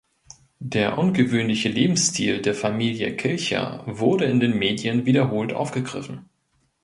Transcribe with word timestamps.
Der 0.63 0.97
ungewöhnliche 0.97 1.69
Lebensstil 1.69 2.41
der 2.41 2.55
Familie 2.55 3.15
Kilcher 3.15 3.83
wurde 3.85 4.25
in 4.25 4.39
den 4.39 4.57
Medien 4.57 5.05
wiederholt 5.05 5.53
aufgegriffen. 5.53 6.27